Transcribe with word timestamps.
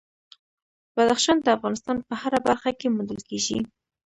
بدخشان 0.95 1.37
د 1.41 1.47
افغانستان 1.57 1.97
په 2.07 2.13
هره 2.21 2.39
برخه 2.47 2.71
کې 2.79 2.87
موندل 2.95 3.19
کېږي. 3.29 3.59